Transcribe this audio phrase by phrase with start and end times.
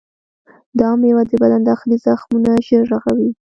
[0.79, 3.31] دا میوه د بدن داخلي زخمونه ژر رغوي.